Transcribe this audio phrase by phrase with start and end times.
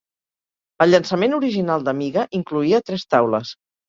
[0.85, 3.53] El llançament original d'Amiga incloïa tres taules.